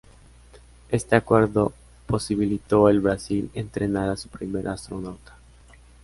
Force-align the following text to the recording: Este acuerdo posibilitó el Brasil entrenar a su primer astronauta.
Este 0.89 1.15
acuerdo 1.15 1.73
posibilitó 2.07 2.89
el 2.89 3.01
Brasil 3.01 3.51
entrenar 3.53 4.09
a 4.09 4.17
su 4.17 4.29
primer 4.29 4.67
astronauta. 4.67 5.37